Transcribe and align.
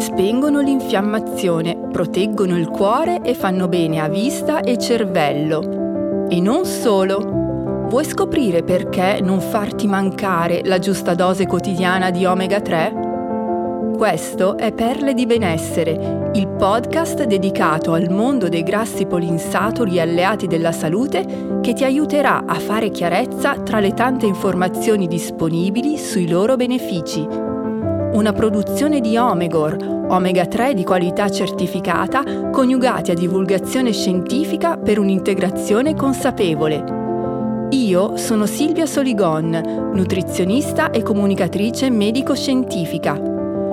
Spengono 0.00 0.60
l'infiammazione, 0.60 1.76
proteggono 1.92 2.56
il 2.56 2.68
cuore 2.68 3.20
e 3.20 3.34
fanno 3.34 3.68
bene 3.68 4.00
a 4.00 4.08
vista 4.08 4.60
e 4.60 4.78
cervello. 4.78 6.26
E 6.30 6.40
non 6.40 6.64
solo. 6.64 7.18
Vuoi 7.86 8.06
scoprire 8.06 8.62
perché 8.62 9.20
non 9.20 9.40
farti 9.40 9.86
mancare 9.86 10.62
la 10.64 10.78
giusta 10.78 11.12
dose 11.12 11.46
quotidiana 11.46 12.10
di 12.10 12.24
omega 12.24 12.62
3? 12.62 13.92
Questo 13.94 14.56
è 14.56 14.72
Perle 14.72 15.12
di 15.12 15.26
Benessere, 15.26 16.30
il 16.32 16.48
podcast 16.48 17.24
dedicato 17.24 17.92
al 17.92 18.08
mondo 18.08 18.48
dei 18.48 18.62
grassi 18.62 19.04
polinsaturi 19.04 20.00
alleati 20.00 20.46
della 20.46 20.72
salute 20.72 21.58
che 21.60 21.74
ti 21.74 21.84
aiuterà 21.84 22.44
a 22.46 22.54
fare 22.54 22.88
chiarezza 22.88 23.58
tra 23.60 23.80
le 23.80 23.92
tante 23.92 24.24
informazioni 24.24 25.06
disponibili 25.06 25.98
sui 25.98 26.26
loro 26.26 26.56
benefici. 26.56 27.49
Una 28.12 28.32
produzione 28.32 29.00
di 29.00 29.16
Omegor, 29.16 29.76
omega 30.08 30.46
3 30.46 30.74
di 30.74 30.84
qualità 30.84 31.30
certificata, 31.30 32.50
coniugati 32.50 33.10
a 33.10 33.14
divulgazione 33.14 33.92
scientifica 33.92 34.76
per 34.76 34.98
un'integrazione 34.98 35.94
consapevole. 35.94 37.68
Io 37.70 38.16
sono 38.16 38.46
Silvia 38.46 38.86
Soligon, 38.86 39.90
nutrizionista 39.94 40.90
e 40.90 41.02
comunicatrice 41.02 41.88
medico-scientifica 41.88 43.30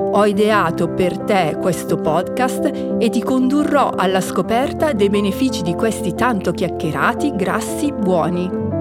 ho 0.09 0.26
ideato 0.26 0.88
per 0.88 1.20
te 1.20 1.58
questo 1.62 1.98
podcast 1.98 2.95
e 2.98 3.09
ti 3.09 3.22
condurrò 3.22 3.90
alla 3.90 4.22
scoperta 4.22 4.94
dei 4.94 5.09
benefici 5.09 5.62
di 5.62 5.76
questi 5.76 6.16
tanto 6.16 6.54
chiacchierati 6.54 7.36
grassi 7.36 7.92
buoni. 7.92 8.77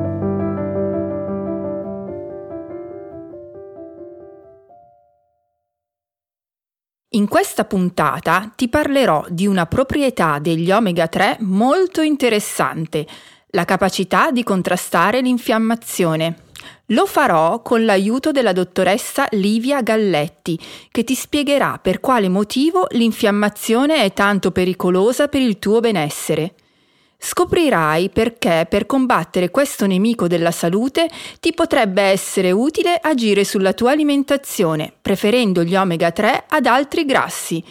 In 7.16 7.28
questa 7.28 7.64
puntata 7.64 8.52
ti 8.54 8.68
parlerò 8.68 9.24
di 9.30 9.46
una 9.46 9.64
proprietà 9.64 10.38
degli 10.38 10.70
omega 10.70 11.08
3 11.08 11.38
molto 11.40 12.02
interessante, 12.02 13.06
la 13.52 13.64
capacità 13.64 14.30
di 14.30 14.42
contrastare 14.42 15.22
l'infiammazione. 15.22 16.36
Lo 16.88 17.06
farò 17.06 17.62
con 17.62 17.86
l'aiuto 17.86 18.32
della 18.32 18.52
dottoressa 18.52 19.28
Livia 19.30 19.80
Galletti, 19.80 20.60
che 20.90 21.04
ti 21.04 21.14
spiegherà 21.14 21.78
per 21.80 22.00
quale 22.00 22.28
motivo 22.28 22.86
l'infiammazione 22.90 24.02
è 24.02 24.12
tanto 24.12 24.50
pericolosa 24.50 25.28
per 25.28 25.40
il 25.40 25.58
tuo 25.58 25.80
benessere. 25.80 26.52
Scoprirai 27.18 28.10
perché 28.10 28.66
per 28.68 28.86
combattere 28.86 29.50
questo 29.50 29.86
nemico 29.86 30.26
della 30.26 30.50
salute 30.50 31.08
ti 31.40 31.52
potrebbe 31.54 32.02
essere 32.02 32.50
utile 32.50 32.98
agire 33.00 33.44
sulla 33.44 33.72
tua 33.72 33.92
alimentazione, 33.92 34.92
preferendo 35.00 35.64
gli 35.64 35.74
omega 35.74 36.10
3 36.10 36.44
ad 36.48 36.66
altri 36.66 37.04
grassi, 37.04 37.62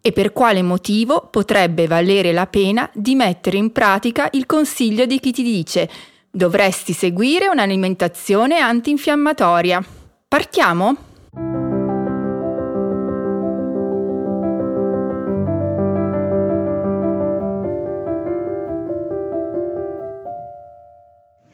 e 0.00 0.12
per 0.12 0.32
quale 0.32 0.62
motivo 0.62 1.28
potrebbe 1.30 1.86
valere 1.86 2.32
la 2.32 2.46
pena 2.46 2.88
di 2.92 3.14
mettere 3.14 3.56
in 3.56 3.70
pratica 3.70 4.28
il 4.32 4.46
consiglio 4.46 5.06
di 5.06 5.20
chi 5.20 5.32
ti 5.32 5.42
dice 5.42 5.88
Dovresti 6.34 6.94
seguire 6.94 7.48
un'alimentazione 7.48 8.58
antinfiammatoria. 8.58 9.84
Partiamo? 10.26 11.71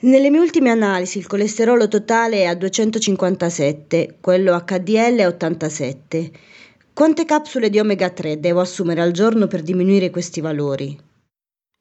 Nelle 0.00 0.30
mie 0.30 0.38
ultime 0.38 0.70
analisi 0.70 1.18
il 1.18 1.26
colesterolo 1.26 1.88
totale 1.88 2.42
è 2.42 2.44
a 2.44 2.54
257, 2.54 4.18
quello 4.20 4.56
HDL 4.56 5.16
è 5.16 5.26
87. 5.26 6.30
Quante 6.92 7.24
capsule 7.24 7.68
di 7.68 7.80
omega 7.80 8.08
3 8.08 8.38
devo 8.38 8.60
assumere 8.60 9.00
al 9.00 9.10
giorno 9.10 9.48
per 9.48 9.62
diminuire 9.62 10.10
questi 10.10 10.40
valori? 10.40 10.96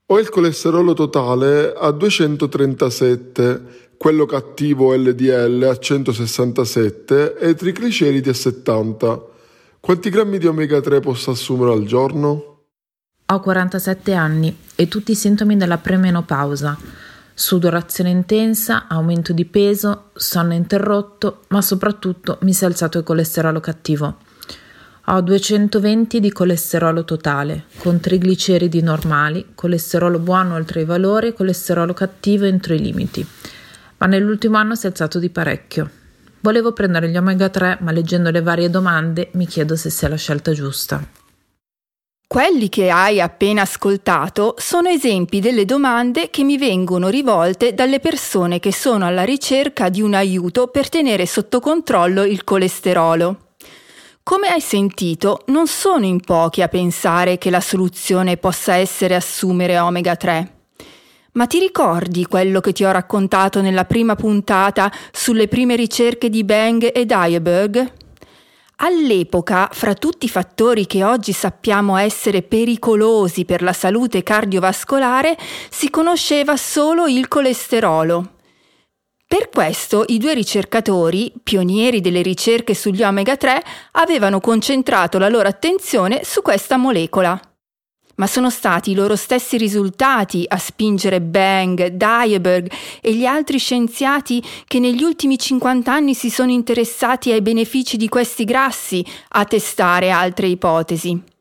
Ho 0.08 0.20
il 0.20 0.30
colesterolo 0.30 0.94
totale 0.94 1.72
a 1.78 1.92
237, 1.92 3.62
quello 3.98 4.26
cattivo 4.26 4.96
LDL 4.96 5.68
a 5.70 5.78
167 5.78 7.38
e 7.38 7.50
i 7.50 7.56
trigliceridi 7.56 8.30
a 8.30 8.34
70. 8.34 9.26
Quanti 9.80 10.10
grammi 10.10 10.40
di 10.40 10.48
omega 10.48 10.82
3 10.82 11.02
posso 11.02 11.30
assumere 11.30 11.72
al 11.72 11.86
giorno? 11.86 12.62
Ho 13.28 13.40
47 13.40 14.14
anni 14.14 14.58
e 14.76 14.88
tutti 14.88 15.12
i 15.12 15.16
sintomi 15.16 15.56
della 15.56 15.78
premenopausa. 15.78 17.06
Sudorazione 17.40 18.10
intensa, 18.10 18.88
aumento 18.88 19.32
di 19.32 19.46
peso, 19.46 20.10
sonno 20.16 20.54
interrotto, 20.56 21.42
ma 21.50 21.62
soprattutto 21.62 22.40
mi 22.42 22.52
si 22.52 22.64
è 22.64 22.66
alzato 22.66 22.98
il 22.98 23.04
colesterolo 23.04 23.60
cattivo. 23.60 24.18
Ho 25.06 25.22
220 25.22 26.20
di 26.20 26.32
colesterolo 26.32 27.06
totale, 27.06 27.66
con 27.78 28.00
trigliceridi 28.00 28.82
normali, 28.82 29.50
colesterolo 29.54 30.18
buono 30.18 30.56
oltre 30.56 30.82
i 30.82 30.86
valori 30.86 31.28
e 31.28 31.34
colesterolo 31.34 31.94
cattivo 31.94 32.46
entro 32.46 32.74
i 32.74 32.80
limiti. 32.80 33.24
Ma 33.98 34.08
nell'ultimo 34.08 34.58
anno 34.58 34.74
si 34.74 34.88
è 34.88 34.90
alzato 34.90 35.20
di 35.20 35.30
parecchio. 35.30 35.88
Volevo 36.40 36.74
prendere 36.74 37.08
gli 37.08 37.18
omega 37.18 37.50
3, 37.50 37.78
ma 37.82 37.92
leggendo 37.92 38.32
le 38.32 38.42
varie 38.42 38.72
domande 38.72 39.30
mi 39.34 39.46
chiedo 39.46 39.76
se 39.76 39.92
sia 39.92 40.10
la 40.10 40.16
scelta 40.16 40.54
giusta. 40.54 41.27
Quelli 42.28 42.68
che 42.68 42.90
hai 42.90 43.22
appena 43.22 43.62
ascoltato 43.62 44.56
sono 44.58 44.90
esempi 44.90 45.40
delle 45.40 45.64
domande 45.64 46.30
che 46.30 46.44
mi 46.44 46.58
vengono 46.58 47.08
rivolte 47.08 47.74
dalle 47.74 48.02
persone 48.02 48.60
che 48.60 48.74
sono 48.74 49.06
alla 49.06 49.24
ricerca 49.24 49.88
di 49.88 50.02
un 50.02 50.14
aiuto 50.14 50.68
per 50.68 50.90
tenere 50.90 51.26
sotto 51.26 51.62
controllo 51.62 52.26
il 52.26 52.44
colesterolo. 52.44 53.54
Come 54.24 54.50
hai 54.50 54.60
sentito, 54.60 55.44
non 55.48 55.68
sono 55.68 56.04
in 56.04 56.20
pochi 56.20 56.62
a 56.62 56.68
pensare 56.68 57.38
che 57.38 57.50
la 57.50 57.62
soluzione 57.62 58.36
possa 58.36 58.76
essere 58.76 59.16
assumere 59.16 59.80
omega 59.80 60.18
3. 60.18 60.56
Ma 61.32 61.48
ti 61.48 61.60
ricordi 61.60 62.26
quello 62.26 62.60
che 62.60 62.74
ti 62.74 62.84
ho 62.84 62.92
raccontato 62.92 63.62
nella 63.62 63.86
prima 63.86 64.16
puntata 64.16 64.92
sulle 65.14 65.48
prime 65.48 65.78
ricerche 65.78 66.30
di 66.30 66.44
Bang 66.44 66.92
e 66.94 67.06
Dieberg? 67.06 67.97
All'epoca, 68.80 69.70
fra 69.72 69.96
tutti 69.96 70.28
i 70.28 70.30
fattori 70.30 70.86
che 70.86 71.04
oggi 71.04 71.32
sappiamo 71.32 71.98
essere 71.98 72.44
pericolosi 72.44 73.44
per 73.44 73.64
la 73.64 73.74
salute 73.74 74.22
cardiovascolare, 74.22 75.36
si 75.70 75.90
conosceva 75.90 76.56
solo 76.58 77.08
il 77.08 77.28
colesterolo. 77.28 78.34
Per 79.28 79.50
questo 79.50 80.04
i 80.08 80.20
due 80.20 80.36
ricercatori, 80.36 81.34
pionieri 81.42 82.02
delle 82.02 82.22
ricerche 82.22 82.76
sugli 82.76 83.02
omega 83.02 83.36
3, 83.36 83.64
avevano 83.94 84.40
concentrato 84.40 85.18
la 85.18 85.28
loro 85.28 85.48
attenzione 85.48 86.22
su 86.24 86.44
questa 86.44 86.78
molecola. 86.78 87.57
Ma 88.18 88.28
sono 88.28 88.50
stati 88.50 88.92
i 88.92 88.96
loro 88.96 89.16
stessi 89.16 89.58
risultati 89.58 90.46
a 90.48 90.58
spingere 90.58 91.22
Bang, 91.22 91.88
Dieberg 91.88 92.72
e 93.02 93.14
gli 93.14 93.26
altri 93.26 93.58
scienziati 93.58 94.44
che 94.66 94.80
negli 94.80 95.04
ultimi 95.04 95.38
50 95.38 95.92
anni 95.92 96.14
si 96.14 96.30
sono 96.30 96.52
interessati 96.52 97.32
ai 97.32 97.42
benefici 97.42 97.96
di 97.98 98.10
questi 98.10 98.44
grassi 98.44 99.06
a 99.30 99.46
testare 99.46 100.10
altre 100.10 100.48
ipotesi. 100.48 101.37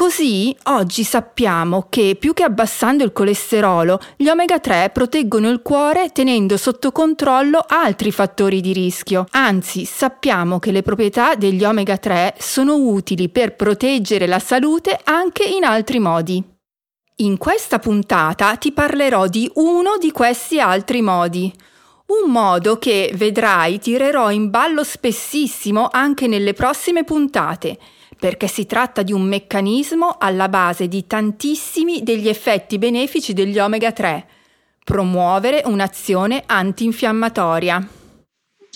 Così 0.00 0.56
oggi 0.62 1.04
sappiamo 1.04 1.84
che 1.90 2.16
più 2.18 2.32
che 2.32 2.42
abbassando 2.42 3.04
il 3.04 3.12
colesterolo, 3.12 4.00
gli 4.16 4.28
omega 4.28 4.58
3 4.58 4.88
proteggono 4.94 5.50
il 5.50 5.60
cuore 5.60 6.08
tenendo 6.08 6.56
sotto 6.56 6.90
controllo 6.90 7.62
altri 7.68 8.10
fattori 8.10 8.62
di 8.62 8.72
rischio. 8.72 9.26
Anzi, 9.32 9.84
sappiamo 9.84 10.58
che 10.58 10.72
le 10.72 10.80
proprietà 10.80 11.34
degli 11.34 11.62
omega 11.64 11.98
3 11.98 12.36
sono 12.38 12.76
utili 12.76 13.28
per 13.28 13.56
proteggere 13.56 14.26
la 14.26 14.38
salute 14.38 14.98
anche 15.04 15.44
in 15.44 15.64
altri 15.64 15.98
modi. 15.98 16.42
In 17.16 17.36
questa 17.36 17.78
puntata 17.78 18.56
ti 18.56 18.72
parlerò 18.72 19.26
di 19.26 19.50
uno 19.56 19.98
di 19.98 20.12
questi 20.12 20.58
altri 20.58 21.02
modi. 21.02 21.52
Un 22.06 22.30
modo 22.30 22.78
che, 22.78 23.12
vedrai, 23.16 23.78
tirerò 23.78 24.30
in 24.30 24.48
ballo 24.48 24.82
spessissimo 24.82 25.90
anche 25.92 26.26
nelle 26.26 26.54
prossime 26.54 27.04
puntate 27.04 27.78
perché 28.20 28.48
si 28.48 28.66
tratta 28.66 29.02
di 29.02 29.14
un 29.14 29.22
meccanismo 29.22 30.16
alla 30.18 30.50
base 30.50 30.88
di 30.88 31.06
tantissimi 31.06 32.02
degli 32.02 32.28
effetti 32.28 32.76
benefici 32.76 33.32
degli 33.32 33.58
omega 33.58 33.92
3. 33.92 34.28
Promuovere 34.84 35.62
un'azione 35.64 36.42
antinfiammatoria. 36.44 37.88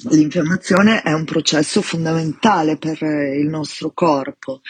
L'infiammazione 0.09 1.03
è 1.03 1.13
un 1.13 1.25
processo 1.25 1.83
fondamentale 1.83 2.79
per 2.79 3.03
il 3.03 3.47
nostro 3.47 3.93
corpo 3.93 4.63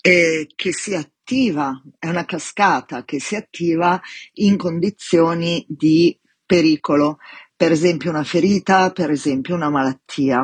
e 0.00 0.48
che 0.56 0.72
si 0.72 0.94
attiva, 0.94 1.82
è 1.98 2.08
una 2.08 2.24
cascata 2.24 3.04
che 3.04 3.20
si 3.20 3.36
attiva 3.36 4.00
in 4.34 4.56
condizioni 4.56 5.64
di 5.68 6.18
pericolo, 6.44 7.18
per 7.54 7.70
esempio 7.70 8.08
una 8.08 8.24
ferita, 8.24 8.92
per 8.92 9.10
esempio 9.10 9.54
una 9.54 9.68
malattia. 9.68 10.42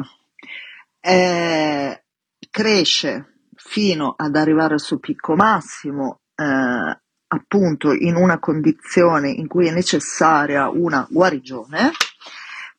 Eh, 1.00 2.04
cresce 2.50 3.31
fino 3.72 4.12
ad 4.14 4.36
arrivare 4.36 4.74
al 4.74 4.80
suo 4.80 4.98
picco 4.98 5.34
massimo, 5.34 6.20
eh, 6.34 7.00
appunto 7.26 7.94
in 7.94 8.16
una 8.16 8.38
condizione 8.38 9.30
in 9.30 9.46
cui 9.48 9.66
è 9.66 9.72
necessaria 9.72 10.68
una 10.68 11.06
guarigione, 11.08 11.90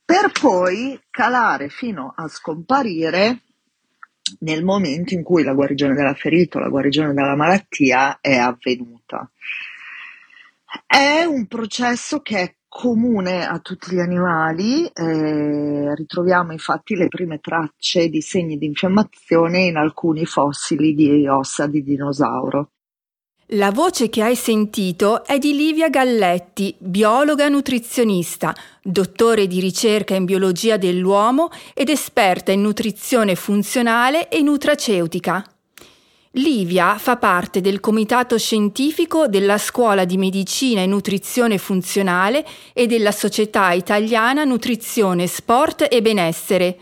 per 0.05 0.31
poi 0.39 1.01
calare 1.09 1.69
fino 1.69 2.13
a 2.15 2.27
scomparire 2.27 3.41
nel 4.41 4.63
momento 4.63 5.15
in 5.15 5.23
cui 5.23 5.41
la 5.41 5.53
guarigione 5.53 5.95
della 5.95 6.13
ferita 6.13 6.59
o 6.59 6.61
la 6.61 6.69
guarigione 6.69 7.15
della 7.15 7.35
malattia 7.35 8.19
è 8.21 8.37
avvenuta. 8.37 9.27
È 10.85 11.23
un 11.23 11.47
processo 11.47 12.21
che 12.21 12.39
è 12.39 12.55
comune 12.75 13.47
a 13.47 13.59
tutti 13.59 13.93
gli 13.93 13.99
animali, 13.99 14.87
eh, 14.87 15.93
ritroviamo 15.93 16.53
infatti 16.53 16.95
le 16.95 17.07
prime 17.07 17.37
tracce 17.37 18.09
di 18.09 18.19
segni 18.19 18.57
di 18.57 18.65
infiammazione 18.65 19.59
in 19.59 19.75
alcuni 19.75 20.25
fossili 20.25 20.95
di 20.95 21.27
ossa 21.27 21.67
di 21.67 21.83
dinosauro. 21.83 22.71
La 23.47 23.69
voce 23.69 24.09
che 24.09 24.23
hai 24.23 24.35
sentito 24.35 25.23
è 25.23 25.37
di 25.37 25.53
Livia 25.53 25.89
Galletti, 25.89 26.75
biologa 26.79 27.47
nutrizionista, 27.47 28.55
dottore 28.81 29.45
di 29.45 29.59
ricerca 29.59 30.15
in 30.15 30.25
biologia 30.25 30.77
dell'uomo 30.77 31.51
ed 31.75 31.89
esperta 31.89 32.51
in 32.51 32.61
nutrizione 32.61 33.35
funzionale 33.35 34.29
e 34.29 34.41
nutraceutica. 34.41 35.52
Livia 36.37 36.97
fa 36.97 37.17
parte 37.17 37.61
del 37.61 37.79
comitato 37.79 38.39
scientifico 38.39 39.27
della 39.27 39.59
Scuola 39.59 40.03
di 40.03 40.17
Medicina 40.17 40.81
e 40.81 40.87
Nutrizione 40.87 41.59
Funzionale 41.59 42.43
e 42.73 42.87
della 42.87 43.11
Società 43.11 43.71
Italiana 43.73 44.43
Nutrizione, 44.43 45.27
Sport 45.27 45.85
e 45.91 46.01
Benessere. 46.01 46.77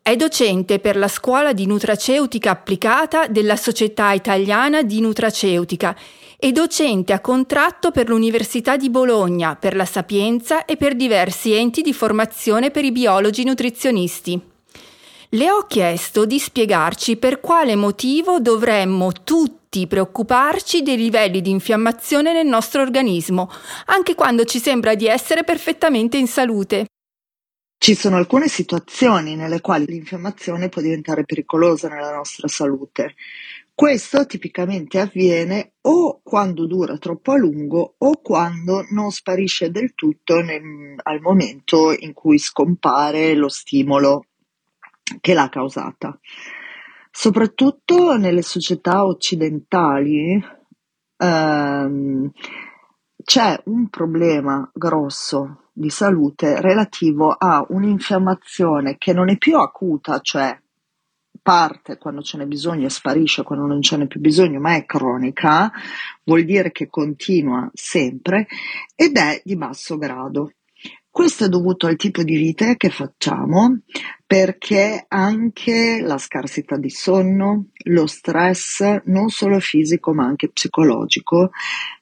È 0.00 0.16
docente 0.16 0.78
per 0.78 0.96
la 0.96 1.08
Scuola 1.08 1.52
di 1.52 1.66
Nutraceutica 1.66 2.52
Applicata 2.52 3.26
della 3.26 3.56
Società 3.56 4.12
Italiana 4.12 4.82
di 4.82 5.02
Nutraceutica 5.02 5.94
e 6.38 6.52
docente 6.52 7.12
a 7.12 7.20
contratto 7.20 7.90
per 7.90 8.08
l'Università 8.08 8.78
di 8.78 8.88
Bologna, 8.88 9.56
per 9.56 9.76
la 9.76 9.84
Sapienza 9.84 10.64
e 10.64 10.78
per 10.78 10.96
diversi 10.96 11.52
enti 11.52 11.82
di 11.82 11.92
formazione 11.92 12.70
per 12.70 12.86
i 12.86 12.92
biologi 12.92 13.44
nutrizionisti. 13.44 14.54
Le 15.30 15.50
ho 15.50 15.66
chiesto 15.66 16.24
di 16.24 16.38
spiegarci 16.38 17.16
per 17.16 17.40
quale 17.40 17.74
motivo 17.74 18.38
dovremmo 18.38 19.10
tutti 19.10 19.88
preoccuparci 19.88 20.82
dei 20.82 20.96
livelli 20.96 21.40
di 21.40 21.50
infiammazione 21.50 22.32
nel 22.32 22.46
nostro 22.46 22.80
organismo, 22.80 23.50
anche 23.86 24.14
quando 24.14 24.44
ci 24.44 24.60
sembra 24.60 24.94
di 24.94 25.06
essere 25.08 25.42
perfettamente 25.42 26.16
in 26.16 26.28
salute. 26.28 26.86
Ci 27.76 27.94
sono 27.96 28.16
alcune 28.16 28.46
situazioni 28.46 29.34
nelle 29.34 29.60
quali 29.60 29.84
l'infiammazione 29.86 30.68
può 30.68 30.80
diventare 30.80 31.24
pericolosa 31.24 31.88
nella 31.88 32.14
nostra 32.14 32.46
salute. 32.46 33.16
Questo 33.74 34.26
tipicamente 34.26 35.00
avviene 35.00 35.72
o 35.82 36.20
quando 36.22 36.66
dura 36.66 36.96
troppo 36.98 37.32
a 37.32 37.36
lungo 37.36 37.96
o 37.98 38.20
quando 38.22 38.86
non 38.90 39.10
sparisce 39.10 39.72
del 39.72 39.92
tutto 39.94 40.40
nel, 40.40 40.94
al 41.02 41.20
momento 41.20 41.92
in 41.92 42.12
cui 42.14 42.38
scompare 42.38 43.34
lo 43.34 43.48
stimolo 43.48 44.26
che 45.20 45.34
l'ha 45.34 45.48
causata. 45.48 46.18
Soprattutto 47.10 48.16
nelle 48.16 48.42
società 48.42 49.04
occidentali 49.04 50.42
ehm, 51.16 52.30
c'è 53.24 53.62
un 53.64 53.88
problema 53.88 54.70
grosso 54.72 55.70
di 55.72 55.90
salute 55.90 56.60
relativo 56.60 57.32
a 57.32 57.64
un'infiammazione 57.68 58.96
che 58.98 59.12
non 59.12 59.30
è 59.30 59.36
più 59.36 59.56
acuta, 59.56 60.20
cioè 60.20 60.58
parte 61.42 61.96
quando 61.96 62.22
ce 62.22 62.38
n'è 62.38 62.46
bisogno 62.46 62.86
e 62.86 62.90
sparisce 62.90 63.42
quando 63.42 63.66
non 63.66 63.80
ce 63.80 63.96
n'è 63.96 64.06
più 64.06 64.20
bisogno, 64.20 64.58
ma 64.58 64.74
è 64.74 64.84
cronica, 64.84 65.70
vuol 66.24 66.44
dire 66.44 66.72
che 66.72 66.88
continua 66.88 67.70
sempre 67.72 68.46
ed 68.94 69.16
è 69.16 69.40
di 69.44 69.56
basso 69.56 69.96
grado. 69.96 70.52
Questo 71.16 71.46
è 71.46 71.48
dovuto 71.48 71.86
al 71.86 71.96
tipo 71.96 72.22
di 72.22 72.36
vita 72.36 72.74
che 72.74 72.90
facciamo, 72.90 73.78
perché 74.26 75.06
anche 75.08 76.02
la 76.02 76.18
scarsità 76.18 76.76
di 76.76 76.90
sonno, 76.90 77.68
lo 77.84 78.06
stress, 78.06 79.00
non 79.04 79.30
solo 79.30 79.58
fisico 79.58 80.12
ma 80.12 80.26
anche 80.26 80.50
psicologico, 80.50 81.52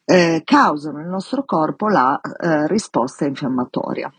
eh, 0.04 0.42
causano 0.44 0.98
nel 0.98 1.06
nostro 1.06 1.44
corpo 1.44 1.86
la 1.88 2.20
eh, 2.20 2.66
risposta 2.66 3.24
infiammatoria. 3.24 4.12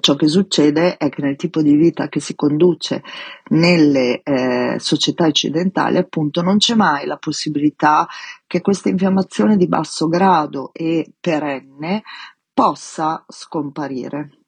Ciò 0.00 0.16
che 0.16 0.26
succede 0.26 0.96
è 0.96 1.08
che 1.08 1.22
nel 1.22 1.36
tipo 1.36 1.62
di 1.62 1.76
vita 1.76 2.08
che 2.08 2.18
si 2.18 2.34
conduce 2.34 3.02
nelle 3.50 4.22
eh, 4.24 4.76
società 4.78 5.26
occidentali, 5.26 5.98
appunto, 5.98 6.42
non 6.42 6.56
c'è 6.56 6.74
mai 6.74 7.06
la 7.06 7.18
possibilità 7.18 8.08
che 8.46 8.60
questa 8.60 8.88
infiammazione 8.88 9.56
di 9.56 9.68
basso 9.68 10.08
grado 10.08 10.70
e 10.72 11.12
perenne 11.20 12.02
possa 12.54 13.24
scomparire. 13.28 14.38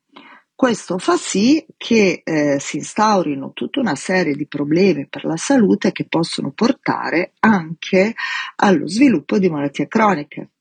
Questo 0.54 0.96
fa 0.96 1.16
sì 1.18 1.66
che 1.76 2.22
eh, 2.24 2.58
si 2.58 2.78
instaurino 2.78 3.52
tutta 3.52 3.80
una 3.80 3.94
serie 3.94 4.34
di 4.34 4.46
problemi 4.46 5.06
per 5.06 5.26
la 5.26 5.36
salute 5.36 5.92
che 5.92 6.06
possono 6.08 6.50
portare 6.52 7.32
anche 7.40 8.14
allo 8.56 8.88
sviluppo 8.88 9.38
di 9.38 9.50
malattie 9.50 9.86
croniche. 9.86 10.52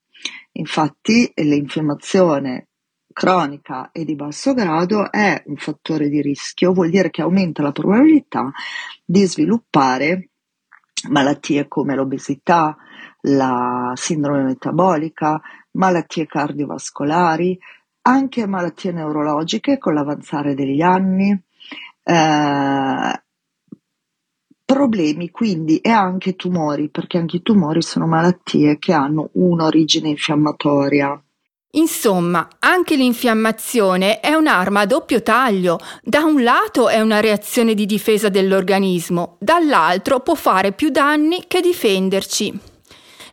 Infatti 0.52 1.32
l'infiammazione 1.36 2.66
cronica 3.10 3.90
e 3.92 4.04
di 4.04 4.14
basso 4.14 4.52
grado 4.52 5.10
è 5.10 5.42
un 5.46 5.56
fattore 5.56 6.10
di 6.10 6.20
rischio, 6.20 6.74
vuol 6.74 6.90
dire 6.90 7.08
che 7.08 7.22
aumenta 7.22 7.62
la 7.62 7.72
probabilità 7.72 8.50
di 9.02 9.24
sviluppare 9.24 10.28
malattie 11.08 11.68
come 11.68 11.94
l'obesità, 11.94 12.76
la 13.22 13.92
sindrome 13.94 14.42
metabolica, 14.42 15.40
malattie 15.76 16.26
cardiovascolari, 16.26 17.58
anche 18.02 18.46
malattie 18.46 18.92
neurologiche 18.92 19.78
con 19.78 19.94
l'avanzare 19.94 20.54
degli 20.54 20.80
anni, 20.80 21.30
eh, 22.02 23.22
problemi 24.64 25.30
quindi 25.30 25.78
e 25.78 25.90
anche 25.90 26.34
tumori, 26.34 26.88
perché 26.88 27.18
anche 27.18 27.36
i 27.36 27.42
tumori 27.42 27.82
sono 27.82 28.06
malattie 28.06 28.78
che 28.78 28.92
hanno 28.92 29.30
un'origine 29.32 30.08
infiammatoria. 30.08 31.20
Insomma, 31.72 32.48
anche 32.60 32.96
l'infiammazione 32.96 34.20
è 34.20 34.32
un'arma 34.32 34.80
a 34.80 34.86
doppio 34.86 35.22
taglio. 35.22 35.78
Da 36.02 36.24
un 36.24 36.42
lato 36.42 36.88
è 36.88 37.00
una 37.00 37.20
reazione 37.20 37.74
di 37.74 37.84
difesa 37.84 38.30
dell'organismo, 38.30 39.36
dall'altro 39.40 40.20
può 40.20 40.34
fare 40.34 40.72
più 40.72 40.88
danni 40.88 41.44
che 41.46 41.60
difenderci. 41.60 42.75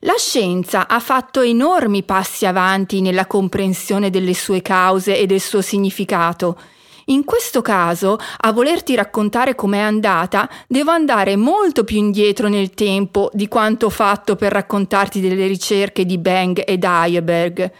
La 0.06 0.16
scienza 0.18 0.90
ha 0.90 1.00
fatto 1.00 1.40
enormi 1.40 2.04
passi 2.04 2.46
avanti 2.46 3.00
nella 3.00 3.26
comprensione 3.26 4.10
delle 4.10 4.34
sue 4.34 4.62
cause 4.62 5.18
e 5.18 5.26
del 5.26 5.40
suo 5.40 5.62
significato. 5.62 6.60
In 7.06 7.24
questo 7.24 7.62
caso, 7.62 8.18
a 8.40 8.52
volerti 8.52 8.96
raccontare 8.96 9.56
com'è 9.56 9.80
andata, 9.80 10.50
devo 10.68 10.92
andare 10.92 11.38
molto 11.38 11.86
più 11.86 11.96
indietro 11.96 12.50
nel 12.50 12.72
tempo 12.72 13.30
di 13.32 13.48
quanto 13.48 13.90
fatto 13.90 14.36
per 14.36 14.52
raccontarti 14.52 15.22
delle 15.22 15.48
ricerche 15.48 16.06
di 16.06 16.18
Bang 16.18 16.62
e 16.66 16.78
Dyeberg. 16.78 17.72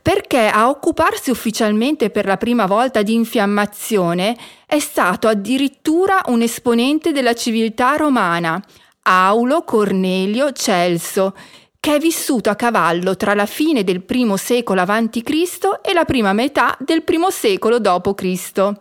Perché 0.00 0.46
a 0.46 0.70
occuparsi 0.70 1.28
ufficialmente 1.28 2.08
per 2.08 2.24
la 2.24 2.38
prima 2.38 2.64
volta 2.64 3.02
di 3.02 3.12
infiammazione 3.12 4.34
è 4.64 4.78
stato 4.78 5.28
addirittura 5.28 6.22
un 6.28 6.40
esponente 6.40 7.12
della 7.12 7.34
civiltà 7.34 7.96
romana, 7.96 8.62
Aulo 9.02 9.62
Cornelio 9.64 10.52
Celso, 10.52 11.34
che 11.80 11.94
è 11.94 11.98
vissuto 11.98 12.50
a 12.50 12.54
cavallo 12.54 13.16
tra 13.16 13.34
la 13.34 13.46
fine 13.46 13.82
del 13.84 14.04
I 14.06 14.34
secolo 14.36 14.82
a.C. 14.82 15.22
e 15.82 15.92
la 15.92 16.04
prima 16.04 16.32
metà 16.32 16.76
del 16.78 17.02
I 17.06 17.26
secolo 17.30 17.78
d.C. 17.78 18.72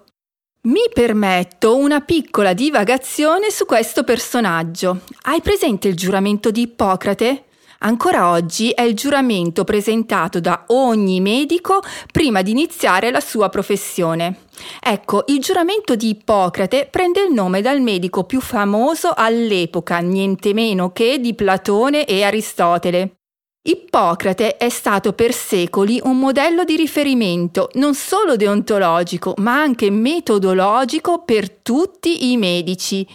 Mi 0.61 0.81
permetto 0.93 1.77
una 1.77 2.01
piccola 2.01 2.53
divagazione 2.53 3.49
su 3.49 3.65
questo 3.65 4.03
personaggio. 4.03 5.01
Hai 5.23 5.41
presente 5.41 5.87
il 5.87 5.95
giuramento 5.95 6.51
di 6.51 6.61
Ippocrate? 6.63 7.45
Ancora 7.81 8.29
oggi 8.31 8.71
è 8.71 8.81
il 8.81 8.93
giuramento 8.93 9.63
presentato 9.63 10.41
da 10.41 10.65
ogni 10.67 11.21
medico 11.21 11.81
prima 12.11 12.41
di 12.41 12.51
iniziare 12.51 13.09
la 13.09 13.21
sua 13.21 13.47
professione. 13.47 14.47
Ecco, 14.81 15.23
il 15.27 15.39
giuramento 15.39 15.95
di 15.95 16.09
Ippocrate 16.09 16.89
prende 16.91 17.21
il 17.21 17.31
nome 17.31 17.61
dal 17.61 17.79
medico 17.79 18.25
più 18.25 18.41
famoso 18.41 19.13
all'epoca, 19.15 19.99
niente 19.99 20.53
meno 20.53 20.91
che 20.91 21.19
di 21.19 21.33
Platone 21.33 22.03
e 22.03 22.23
Aristotele. 22.23 23.13
Ippocrate 23.61 24.57
è 24.57 24.67
stato 24.67 25.13
per 25.13 25.31
secoli 25.31 26.01
un 26.03 26.19
modello 26.19 26.65
di 26.65 26.75
riferimento 26.75 27.69
non 27.73 27.93
solo 27.93 28.35
deontologico, 28.35 29.35
ma 29.37 29.61
anche 29.61 29.89
metodologico 29.89 31.23
per 31.23 31.49
tutti 31.49 32.31
i 32.31 32.35
medici. 32.35 33.07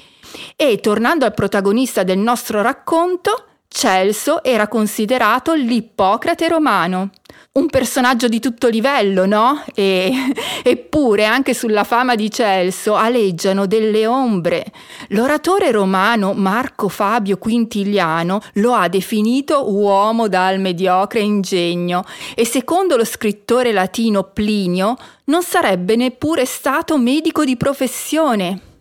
E 0.57 0.79
tornando 0.79 1.27
al 1.27 1.35
protagonista 1.35 2.03
del 2.03 2.19
nostro 2.19 2.63
racconto, 2.63 3.49
Celso 3.85 4.43
era 4.43 4.67
considerato 4.67 5.53
l'Ippocrate 5.53 6.49
romano. 6.49 7.11
Un 7.53 7.67
personaggio 7.67 8.29
di 8.29 8.41
tutto 8.41 8.69
livello, 8.69 9.27
no? 9.27 9.63
E, 9.75 10.11
eppure 10.65 11.27
anche 11.27 11.53
sulla 11.53 11.85
fama 11.85 12.15
di 12.15 12.31
Celso 12.31 12.95
aleggiano 12.95 13.67
delle 13.67 14.07
ombre. 14.07 14.65
L'oratore 15.09 15.71
romano 15.71 16.33
Marco 16.33 16.89
Fabio 16.89 17.37
Quintiliano 17.37 18.41
lo 18.55 18.73
ha 18.73 18.89
definito 18.89 19.71
uomo 19.71 20.29
dal 20.29 20.61
mediocre 20.61 21.21
ingegno 21.21 22.05
e 22.35 22.47
secondo 22.47 22.97
lo 22.97 23.05
scrittore 23.05 23.71
latino 23.71 24.23
Plinio 24.23 24.97
non 25.25 25.43
sarebbe 25.43 25.95
neppure 25.95 26.47
stato 26.47 26.97
medico 26.97 27.45
di 27.45 27.59
professione. 27.59 28.73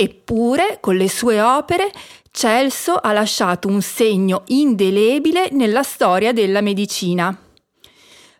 Eppure, 0.00 0.78
con 0.80 0.94
le 0.94 1.08
sue 1.08 1.40
opere, 1.40 1.90
Celso 2.30 2.94
ha 2.94 3.10
lasciato 3.10 3.66
un 3.66 3.82
segno 3.82 4.44
indelebile 4.46 5.48
nella 5.50 5.82
storia 5.82 6.32
della 6.32 6.60
medicina. 6.60 7.36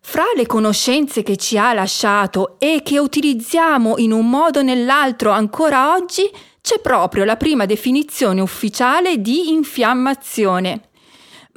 Fra 0.01 0.23
le 0.37 0.47
conoscenze 0.47 1.25
che 1.25 1.37
ci 1.37 1.59
ha 1.59 1.73
lasciato 1.73 2.61
e 2.61 2.83
che 2.85 3.01
utilizziamo 3.01 3.99
in 3.99 4.13
un 4.13 4.31
modo 4.31 4.61
o 4.61 4.63
nell'altro 4.63 5.33
ancora 5.33 5.95
oggi, 5.95 6.31
c'è 6.61 6.79
proprio 6.79 7.25
la 7.25 7.37
prima 7.37 7.67
definizione 7.67 8.41
ufficiale 8.41 9.21
di 9.21 9.51
infiammazione. 9.51 10.88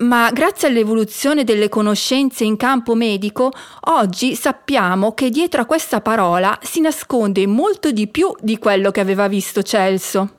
Ma 0.02 0.32
grazie 0.32 0.68
all'evoluzione 0.68 1.44
delle 1.44 1.70
conoscenze 1.70 2.44
in 2.44 2.58
campo 2.58 2.96
medico, 2.96 3.52
oggi 3.82 4.36
sappiamo 4.36 5.14
che 5.14 5.30
dietro 5.30 5.62
a 5.62 5.66
questa 5.66 6.02
parola 6.02 6.58
si 6.64 6.82
nasconde 6.82 7.46
molto 7.46 7.92
di 7.92 8.08
più 8.08 8.34
di 8.40 8.58
quello 8.58 8.90
che 8.90 9.00
aveva 9.00 9.28
visto 9.28 9.62
Celso. 9.62 10.38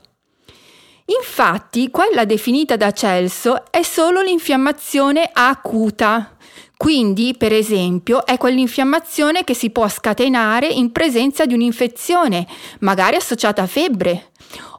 Infatti, 1.05 1.91
quella 1.91 2.25
definita 2.25 2.77
da 2.77 2.91
Celso 2.91 3.71
è 3.71 3.83
solo 3.83 4.21
l'infiammazione 4.21 5.31
acuta. 5.33 6.37
Quindi, 6.77 7.37
per 7.39 7.53
esempio, 7.53 8.27
è 8.27 8.39
quell'infiammazione 8.39 9.45
che 9.45 9.55
si 9.55 9.71
può 9.71 9.89
scatenare 9.89 10.67
in 10.67 10.91
presenza 10.91 11.47
di 11.47 11.55
un'infezione, 11.55 12.45
magari 12.81 13.15
associata 13.15 13.63
a 13.63 13.69
febbre, 13.69 14.32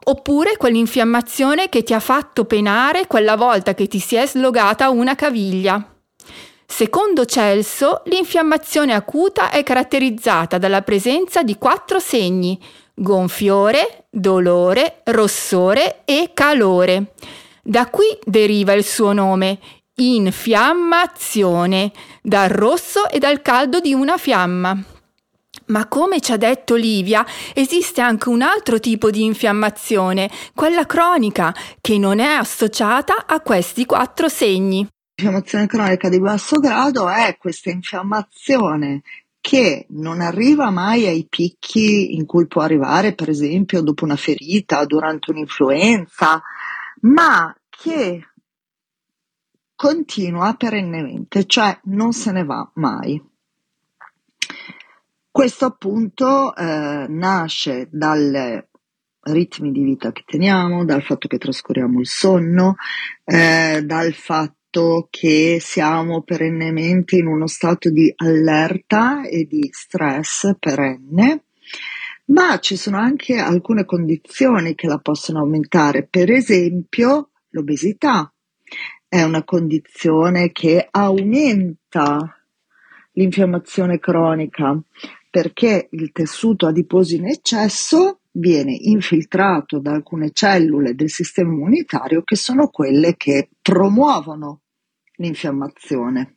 oppure 0.04 0.56
quell'infiammazione 0.56 1.68
che 1.68 1.82
ti 1.82 1.94
ha 1.94 2.00
fatto 2.00 2.44
penare 2.44 3.06
quella 3.06 3.36
volta 3.36 3.74
che 3.74 3.86
ti 3.86 3.98
si 3.98 4.16
è 4.16 4.26
slogata 4.26 4.90
una 4.90 5.14
caviglia. 5.14 5.88
Secondo 6.66 7.24
Celso, 7.24 8.02
l'infiammazione 8.06 8.94
acuta 8.94 9.50
è 9.50 9.62
caratterizzata 9.62 10.58
dalla 10.58 10.82
presenza 10.82 11.42
di 11.42 11.56
quattro 11.56 11.98
segni, 12.00 12.60
gonfiore, 12.94 14.06
dolore, 14.10 15.02
rossore 15.04 16.02
e 16.04 16.30
calore. 16.34 17.12
Da 17.62 17.86
qui 17.88 18.06
deriva 18.24 18.72
il 18.72 18.84
suo 18.84 19.12
nome, 19.12 19.58
infiammazione, 19.96 21.92
dal 22.22 22.48
rosso 22.48 23.08
e 23.08 23.18
dal 23.18 23.42
caldo 23.42 23.80
di 23.80 23.94
una 23.94 24.16
fiamma. 24.18 24.93
Ma 25.66 25.86
come 25.86 26.20
ci 26.20 26.32
ha 26.32 26.36
detto 26.36 26.74
Livia, 26.74 27.24
esiste 27.54 28.00
anche 28.00 28.28
un 28.28 28.42
altro 28.42 28.80
tipo 28.80 29.10
di 29.10 29.24
infiammazione, 29.24 30.30
quella 30.54 30.86
cronica, 30.86 31.54
che 31.80 31.98
non 31.98 32.18
è 32.18 32.32
associata 32.32 33.26
a 33.26 33.40
questi 33.40 33.86
quattro 33.86 34.28
segni. 34.28 34.86
L'infiammazione 35.16 35.66
cronica 35.66 36.08
di 36.08 36.20
basso 36.20 36.58
grado 36.58 37.08
è 37.08 37.36
questa 37.38 37.70
infiammazione 37.70 39.02
che 39.40 39.86
non 39.90 40.20
arriva 40.20 40.70
mai 40.70 41.06
ai 41.06 41.26
picchi 41.28 42.14
in 42.14 42.24
cui 42.24 42.46
può 42.46 42.62
arrivare, 42.62 43.14
per 43.14 43.28
esempio, 43.28 43.82
dopo 43.82 44.04
una 44.04 44.16
ferita, 44.16 44.86
durante 44.86 45.30
un'influenza, 45.30 46.42
ma 47.02 47.54
che 47.68 48.26
continua 49.74 50.54
perennemente, 50.54 51.44
cioè 51.44 51.78
non 51.84 52.12
se 52.12 52.32
ne 52.32 52.44
va 52.44 52.70
mai. 52.76 53.22
Questo 55.36 55.64
appunto 55.64 56.54
eh, 56.54 57.06
nasce 57.08 57.88
dai 57.90 58.62
ritmi 59.22 59.72
di 59.72 59.82
vita 59.82 60.12
che 60.12 60.22
teniamo, 60.24 60.84
dal 60.84 61.02
fatto 61.02 61.26
che 61.26 61.38
trascuriamo 61.38 61.98
il 61.98 62.06
sonno, 62.06 62.76
eh, 63.24 63.82
dal 63.84 64.12
fatto 64.12 65.08
che 65.10 65.58
siamo 65.60 66.22
perennemente 66.22 67.16
in 67.16 67.26
uno 67.26 67.48
stato 67.48 67.90
di 67.90 68.12
allerta 68.14 69.26
e 69.26 69.44
di 69.46 69.68
stress 69.72 70.54
perenne, 70.56 71.46
ma 72.26 72.60
ci 72.60 72.76
sono 72.76 72.98
anche 72.98 73.36
alcune 73.36 73.84
condizioni 73.84 74.76
che 74.76 74.86
la 74.86 74.98
possono 74.98 75.40
aumentare, 75.40 76.06
per 76.06 76.30
esempio 76.30 77.30
l'obesità 77.48 78.32
è 79.08 79.20
una 79.24 79.42
condizione 79.42 80.52
che 80.52 80.86
aumenta 80.88 82.38
l'infiammazione 83.14 83.98
cronica 83.98 84.80
perché 85.34 85.88
il 85.90 86.12
tessuto 86.12 86.68
adiposo 86.68 87.16
in 87.16 87.26
eccesso 87.26 88.20
viene 88.34 88.72
infiltrato 88.72 89.80
da 89.80 89.90
alcune 89.90 90.30
cellule 90.30 90.94
del 90.94 91.10
sistema 91.10 91.52
immunitario 91.52 92.22
che 92.22 92.36
sono 92.36 92.68
quelle 92.68 93.16
che 93.16 93.48
promuovono 93.60 94.60
l'infiammazione. 95.16 96.36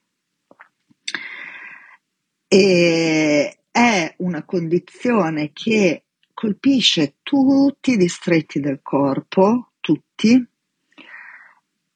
E 2.47 3.59
è 3.69 4.15
una 4.17 4.43
condizione 4.43 5.51
che 5.53 6.05
colpisce 6.33 7.17
tutti 7.21 7.91
i 7.91 7.97
distretti 7.97 8.59
del 8.59 8.79
corpo, 8.81 9.73
tutti, 9.79 10.43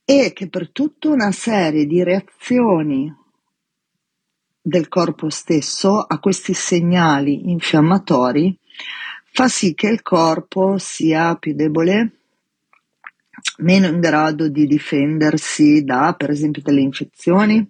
e 0.06 0.34
che 0.34 0.50
per 0.50 0.70
tutta 0.70 1.10
una 1.10 1.32
serie 1.32 1.88
di 1.88 2.04
reazioni 2.04 3.12
del 4.62 4.88
corpo 4.88 5.30
stesso 5.30 6.00
a 6.00 6.20
questi 6.20 6.54
segnali 6.54 7.50
infiammatori 7.50 8.56
fa 9.34 9.48
sì 9.48 9.74
che 9.74 9.88
il 9.88 10.02
corpo 10.02 10.78
sia 10.78 11.36
più 11.36 11.56
debole, 11.56 12.12
meno 13.60 13.88
in 13.88 14.00
grado 14.00 14.50
di 14.50 14.68
difendersi 14.68 15.84
da, 15.84 16.14
per 16.18 16.30
esempio, 16.30 16.62
delle 16.62 16.82
infezioni, 16.82 17.66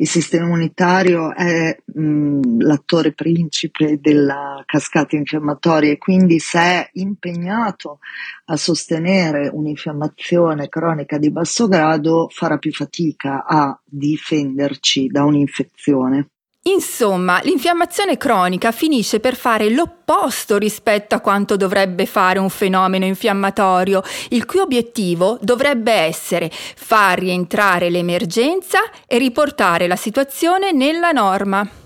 il 0.00 0.08
sistema 0.08 0.46
immunitario 0.46 1.34
è 1.34 1.76
mh, 1.84 2.62
l'attore 2.62 3.12
principe 3.12 3.98
della 4.00 4.62
cascata 4.64 5.14
infiammatoria 5.14 5.92
e 5.92 5.98
quindi 5.98 6.38
se 6.38 6.58
è 6.58 6.90
impegnato 6.94 7.98
a 8.46 8.56
sostenere 8.56 9.50
un'infiammazione 9.52 10.70
cronica 10.70 11.18
di 11.18 11.30
basso 11.30 11.68
grado 11.68 12.28
farà 12.30 12.56
più 12.56 12.72
fatica 12.72 13.44
a 13.44 13.78
difenderci 13.84 15.08
da 15.08 15.24
un'infezione. 15.24 16.30
Insomma, 16.64 17.40
l'infiammazione 17.42 18.18
cronica 18.18 18.70
finisce 18.70 19.18
per 19.18 19.34
fare 19.34 19.70
l'opposto 19.70 20.58
rispetto 20.58 21.14
a 21.14 21.20
quanto 21.20 21.56
dovrebbe 21.56 22.04
fare 22.04 22.38
un 22.38 22.50
fenomeno 22.50 23.06
infiammatorio, 23.06 24.02
il 24.28 24.44
cui 24.44 24.60
obiettivo 24.60 25.38
dovrebbe 25.40 25.92
essere 25.92 26.50
far 26.50 27.18
rientrare 27.18 27.88
l'emergenza 27.88 28.80
e 29.06 29.16
riportare 29.16 29.86
la 29.86 29.96
situazione 29.96 30.72
nella 30.72 31.12
norma 31.12 31.79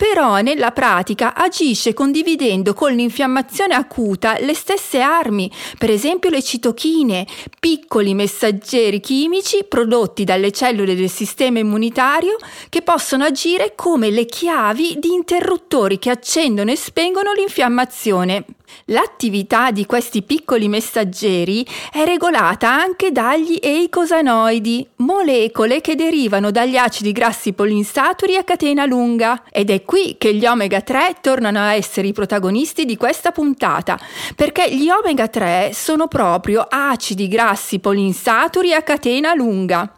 però 0.00 0.40
nella 0.40 0.70
pratica 0.70 1.34
agisce 1.34 1.92
condividendo 1.92 2.72
con 2.72 2.90
l'infiammazione 2.94 3.74
acuta 3.74 4.38
le 4.38 4.54
stesse 4.54 5.02
armi, 5.02 5.52
per 5.76 5.90
esempio 5.90 6.30
le 6.30 6.42
citochine, 6.42 7.26
piccoli 7.60 8.14
messaggeri 8.14 8.98
chimici 8.98 9.66
prodotti 9.68 10.24
dalle 10.24 10.52
cellule 10.52 10.94
del 10.94 11.10
sistema 11.10 11.58
immunitario 11.58 12.38
che 12.70 12.80
possono 12.80 13.24
agire 13.24 13.74
come 13.76 14.08
le 14.08 14.24
chiavi 14.24 14.96
di 14.98 15.12
interruttori 15.12 15.98
che 15.98 16.08
accendono 16.08 16.70
e 16.70 16.76
spengono 16.76 17.34
l'infiammazione. 17.34 18.46
L'attività 18.86 19.70
di 19.70 19.86
questi 19.86 20.22
piccoli 20.22 20.68
messaggeri 20.68 21.64
è 21.92 22.04
regolata 22.04 22.70
anche 22.70 23.12
dagli 23.12 23.58
eicosanoidi, 23.60 24.86
molecole 24.96 25.80
che 25.80 25.94
derivano 25.94 26.50
dagli 26.50 26.76
acidi 26.76 27.12
grassi 27.12 27.52
polinsaturi 27.52 28.36
a 28.36 28.44
catena 28.44 28.86
lunga. 28.86 29.44
Ed 29.50 29.70
è 29.70 29.84
qui 29.84 30.16
che 30.18 30.34
gli 30.34 30.46
omega 30.46 30.80
3 30.80 31.18
tornano 31.20 31.58
a 31.58 31.74
essere 31.74 32.08
i 32.08 32.12
protagonisti 32.12 32.84
di 32.84 32.96
questa 32.96 33.30
puntata, 33.30 33.98
perché 34.34 34.74
gli 34.74 34.88
omega 34.88 35.28
3 35.28 35.70
sono 35.72 36.08
proprio 36.08 36.66
acidi 36.68 37.28
grassi 37.28 37.78
polinsaturi 37.78 38.72
a 38.72 38.82
catena 38.82 39.34
lunga. 39.34 39.94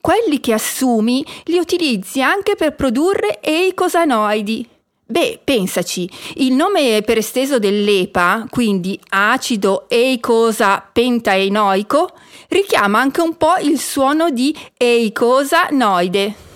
Quelli 0.00 0.40
che 0.40 0.52
assumi 0.52 1.24
li 1.44 1.58
utilizzi 1.58 2.22
anche 2.22 2.54
per 2.54 2.74
produrre 2.74 3.40
eicosanoidi, 3.42 4.66
Beh, 5.10 5.40
pensaci, 5.42 6.06
il 6.34 6.52
nome 6.52 7.00
per 7.00 7.16
esteso 7.16 7.58
dell'EPA, 7.58 8.46
quindi 8.50 9.00
acido 9.08 9.86
eicosa 9.88 10.86
pentaenoico, 10.92 12.10
richiama 12.48 13.00
anche 13.00 13.22
un 13.22 13.34
po' 13.38 13.54
il 13.62 13.78
suono 13.78 14.28
di 14.28 14.54
eicosa 14.76 15.68
noide. 15.70 16.47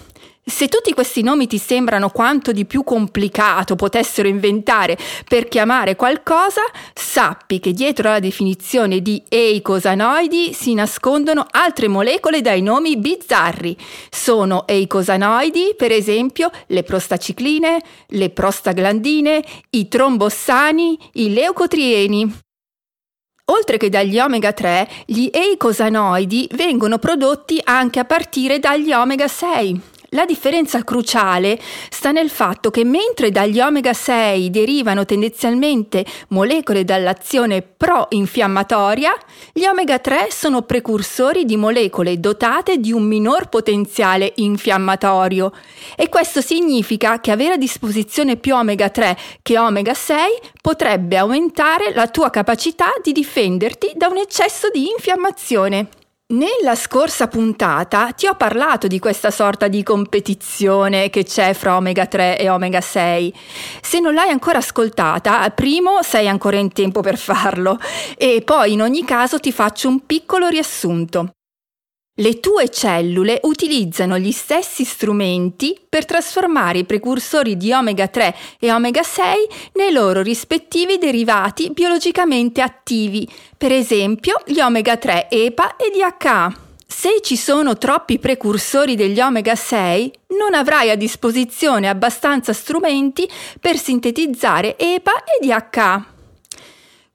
Se 0.44 0.66
tutti 0.66 0.92
questi 0.92 1.22
nomi 1.22 1.46
ti 1.46 1.56
sembrano 1.56 2.10
quanto 2.10 2.50
di 2.50 2.64
più 2.64 2.82
complicato 2.82 3.76
potessero 3.76 4.26
inventare 4.26 4.98
per 5.28 5.46
chiamare 5.46 5.94
qualcosa, 5.94 6.62
sappi 6.92 7.60
che 7.60 7.70
dietro 7.70 8.08
alla 8.08 8.18
definizione 8.18 9.00
di 9.02 9.22
eicosanoidi 9.28 10.52
si 10.52 10.74
nascondono 10.74 11.46
altre 11.48 11.86
molecole 11.86 12.40
dai 12.40 12.60
nomi 12.60 12.96
bizzarri. 12.96 13.76
Sono 14.10 14.66
eicosanoidi, 14.66 15.74
per 15.76 15.92
esempio, 15.92 16.50
le 16.66 16.82
prostacicline, 16.82 17.80
le 18.08 18.30
prostaglandine, 18.30 19.44
i 19.70 19.86
trombossani, 19.86 20.98
i 21.12 21.32
leucotrieni. 21.32 22.40
Oltre 23.44 23.76
che 23.76 23.88
dagli 23.88 24.18
omega 24.18 24.52
3, 24.52 24.88
gli 25.06 25.28
eicosanoidi 25.32 26.48
vengono 26.54 26.98
prodotti 26.98 27.60
anche 27.62 28.00
a 28.00 28.04
partire 28.04 28.58
dagli 28.58 28.92
omega 28.92 29.28
6 29.28 29.90
La 30.14 30.26
differenza 30.26 30.84
cruciale 30.84 31.58
sta 31.88 32.10
nel 32.10 32.28
fatto 32.28 32.70
che 32.70 32.84
mentre 32.84 33.30
dagli 33.30 33.60
omega 33.60 33.94
6 33.94 34.50
derivano 34.50 35.06
tendenzialmente 35.06 36.04
molecole 36.28 36.84
dall'azione 36.84 37.62
pro-infiammatoria, 37.62 39.10
gli 39.54 39.64
omega 39.64 39.98
3 39.98 40.26
sono 40.30 40.62
precursori 40.62 41.46
di 41.46 41.56
molecole 41.56 42.20
dotate 42.20 42.76
di 42.76 42.92
un 42.92 43.04
minor 43.04 43.48
potenziale 43.48 44.32
infiammatorio 44.36 45.50
e 45.96 46.10
questo 46.10 46.42
significa 46.42 47.18
che 47.18 47.30
avere 47.30 47.54
a 47.54 47.56
disposizione 47.56 48.36
più 48.36 48.54
omega 48.54 48.90
3 48.90 49.16
che 49.40 49.58
omega 49.58 49.94
6 49.94 50.16
potrebbe 50.60 51.16
aumentare 51.16 51.94
la 51.94 52.06
tua 52.08 52.28
capacità 52.28 52.92
di 53.02 53.12
difenderti 53.12 53.92
da 53.94 54.08
un 54.08 54.18
eccesso 54.18 54.68
di 54.68 54.90
infiammazione. 54.90 56.00
Nella 56.32 56.76
scorsa 56.76 57.28
puntata 57.28 58.12
ti 58.12 58.26
ho 58.26 58.34
parlato 58.36 58.86
di 58.86 58.98
questa 58.98 59.30
sorta 59.30 59.68
di 59.68 59.82
competizione 59.82 61.10
che 61.10 61.24
c'è 61.24 61.52
fra 61.52 61.76
omega 61.76 62.06
3 62.06 62.38
e 62.38 62.48
omega 62.48 62.80
6. 62.80 63.34
Se 63.82 64.00
non 64.00 64.14
l'hai 64.14 64.30
ancora 64.30 64.56
ascoltata, 64.56 65.46
primo 65.50 66.00
sei 66.00 66.28
ancora 66.28 66.56
in 66.56 66.72
tempo 66.72 67.02
per 67.02 67.18
farlo 67.18 67.78
e 68.16 68.40
poi 68.42 68.72
in 68.72 68.80
ogni 68.80 69.04
caso 69.04 69.40
ti 69.40 69.52
faccio 69.52 69.88
un 69.88 70.06
piccolo 70.06 70.48
riassunto. 70.48 71.32
Le 72.16 72.40
tue 72.40 72.68
cellule 72.68 73.40
utilizzano 73.44 74.18
gli 74.18 74.32
stessi 74.32 74.84
strumenti 74.84 75.80
per 75.88 76.04
trasformare 76.04 76.80
i 76.80 76.84
precursori 76.84 77.56
di 77.56 77.72
omega 77.72 78.06
3 78.06 78.36
e 78.60 78.70
omega 78.70 79.02
6 79.02 79.48
nei 79.76 79.92
loro 79.92 80.20
rispettivi 80.20 80.98
derivati 80.98 81.70
biologicamente 81.70 82.60
attivi, 82.60 83.26
per 83.56 83.72
esempio 83.72 84.42
gli 84.44 84.60
omega 84.60 84.98
3 84.98 85.30
EPA 85.30 85.76
e 85.76 85.90
DHA. 85.90 86.56
Se 86.86 87.22
ci 87.22 87.38
sono 87.38 87.78
troppi 87.78 88.18
precursori 88.18 88.94
degli 88.94 89.18
omega 89.18 89.54
6, 89.54 90.12
non 90.38 90.52
avrai 90.52 90.90
a 90.90 90.96
disposizione 90.96 91.88
abbastanza 91.88 92.52
strumenti 92.52 93.26
per 93.58 93.78
sintetizzare 93.78 94.76
EPA 94.76 95.24
e 95.24 95.46
DHA. 95.46 96.11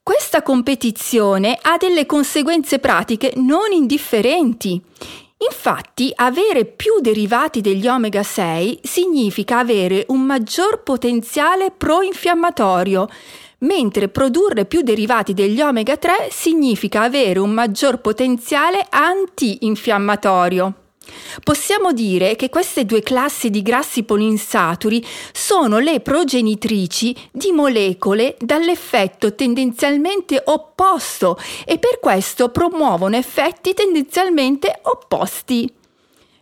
Questa 0.08 0.42
competizione 0.42 1.58
ha 1.62 1.76
delle 1.76 2.06
conseguenze 2.06 2.80
pratiche 2.80 3.34
non 3.36 3.74
indifferenti. 3.74 4.82
Infatti, 5.40 6.14
avere 6.16 6.64
più 6.64 7.02
derivati 7.02 7.60
degli 7.60 7.90
omega 7.90 8.24
6 8.24 8.80
significa 8.84 9.60
avere 9.60 10.06
un 10.08 10.22
maggior 10.22 10.82
potenziale 10.82 11.72
pro-infiammatorio, 11.72 13.10
mentre 13.60 14.08
produrre 14.08 14.64
più 14.64 14.80
derivati 14.82 15.34
degli 15.34 15.60
omega 15.60 15.98
3 15.98 16.30
significa 16.32 17.02
avere 17.02 17.40
un 17.40 17.50
maggior 17.50 18.00
potenziale 18.00 18.88
anti-infiammatorio. 18.90 20.87
Possiamo 21.44 21.94
dire 21.94 22.36
che 22.36 22.50
queste 22.50 22.86
due 22.86 23.02
classi 23.02 23.50
di 23.50 23.62
grassi 23.62 24.04
polinsaturi 24.04 25.06
sono 25.32 25.80
le 25.80 26.00
progenitrici 26.00 27.16
di 27.32 27.52
molecole 27.52 28.36
dall'effetto 28.40 29.36
tendenzialmente 29.36 30.42
opposto 30.46 31.40
e 31.66 31.78
per 31.78 32.00
questo 32.00 32.50
promuovono 32.50 33.16
effetti 33.16 33.74
tendenzialmente 33.74 34.80
opposti. 34.84 35.77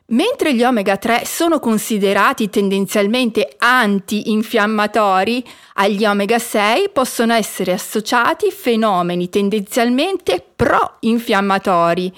Mentre 0.09 0.53
gli 0.53 0.63
omega 0.63 0.97
3 0.97 1.23
sono 1.25 1.57
considerati 1.59 2.47
tendenzialmente 2.47 3.55
anti-infiammatori, 3.57 5.43
agli 5.73 6.05
omega 6.05 6.37
6 6.37 6.89
possono 6.93 7.33
essere 7.33 7.73
associati 7.73 8.51
fenomeni 8.51 9.29
tendenzialmente 9.29 10.45
pro-infiammatori 10.55 12.13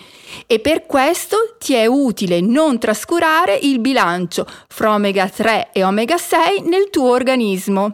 e 0.45 0.59
per 0.59 0.85
questo 0.85 1.55
ti 1.57 1.75
è 1.75 1.85
utile 1.85 2.41
non 2.41 2.77
trascurare 2.77 3.55
il 3.55 3.79
bilancio 3.79 4.45
fra 4.67 4.93
omega 4.93 5.29
3 5.29 5.69
e 5.71 5.85
omega 5.85 6.17
6 6.17 6.63
nel 6.63 6.89
tuo 6.89 7.11
organismo. 7.11 7.91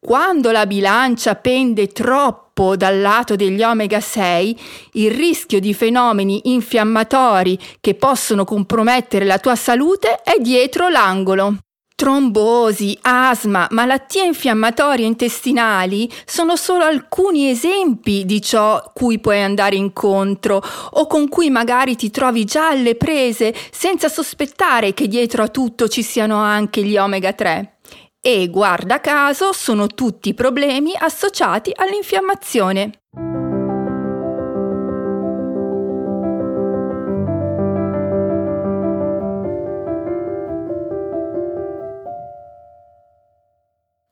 Quando 0.00 0.50
la 0.50 0.66
bilancia 0.66 1.36
pende 1.36 1.86
troppo 1.86 2.49
dal 2.76 3.00
lato 3.00 3.36
degli 3.36 3.62
omega 3.62 4.00
6, 4.00 4.58
il 4.92 5.10
rischio 5.10 5.60
di 5.60 5.72
fenomeni 5.72 6.40
infiammatori 6.44 7.58
che 7.80 7.94
possono 7.94 8.44
compromettere 8.44 9.24
la 9.24 9.38
tua 9.38 9.56
salute 9.56 10.20
è 10.22 10.34
dietro 10.38 10.88
l'angolo. 10.88 11.56
Trombosi, 11.94 12.96
asma, 13.02 13.66
malattie 13.72 14.24
infiammatorie 14.24 15.04
intestinali 15.04 16.10
sono 16.24 16.56
solo 16.56 16.84
alcuni 16.84 17.50
esempi 17.50 18.24
di 18.24 18.40
ciò 18.40 18.90
cui 18.94 19.18
puoi 19.18 19.42
andare 19.42 19.76
incontro 19.76 20.62
o 20.92 21.06
con 21.06 21.28
cui 21.28 21.50
magari 21.50 21.96
ti 21.96 22.10
trovi 22.10 22.44
già 22.44 22.68
alle 22.68 22.94
prese 22.94 23.54
senza 23.70 24.08
sospettare 24.08 24.94
che 24.94 25.08
dietro 25.08 25.42
a 25.42 25.48
tutto 25.48 25.88
ci 25.88 26.02
siano 26.02 26.36
anche 26.36 26.82
gli 26.82 26.96
omega 26.96 27.34
3. 27.34 27.79
E 28.22 28.48
guarda 28.48 29.00
caso 29.00 29.54
sono 29.54 29.86
tutti 29.86 30.34
problemi 30.34 30.92
associati 30.94 31.72
all'infiammazione. 31.74 33.00